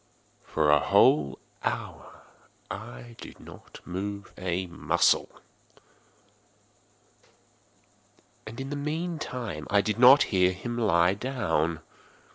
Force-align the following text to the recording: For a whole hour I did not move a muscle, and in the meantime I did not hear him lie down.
For 0.43 0.71
a 0.71 0.79
whole 0.79 1.37
hour 1.63 2.23
I 2.71 3.13
did 3.19 3.39
not 3.39 3.81
move 3.85 4.33
a 4.35 4.65
muscle, 4.65 5.29
and 8.47 8.59
in 8.59 8.71
the 8.71 8.75
meantime 8.75 9.67
I 9.69 9.81
did 9.81 9.99
not 9.99 10.23
hear 10.33 10.53
him 10.53 10.75
lie 10.75 11.13
down. 11.13 11.81